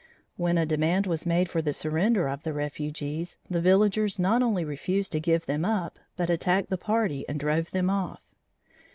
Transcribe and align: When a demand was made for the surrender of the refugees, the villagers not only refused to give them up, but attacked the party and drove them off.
When 0.35 0.57
a 0.57 0.65
demand 0.65 1.05
was 1.05 1.27
made 1.27 1.47
for 1.47 1.61
the 1.61 1.73
surrender 1.75 2.27
of 2.27 2.41
the 2.41 2.53
refugees, 2.53 3.37
the 3.47 3.61
villagers 3.61 4.17
not 4.17 4.41
only 4.41 4.65
refused 4.65 5.11
to 5.11 5.19
give 5.19 5.45
them 5.45 5.63
up, 5.63 5.99
but 6.17 6.27
attacked 6.31 6.71
the 6.71 6.77
party 6.79 7.23
and 7.29 7.39
drove 7.39 7.69
them 7.69 7.87
off. 7.87 8.25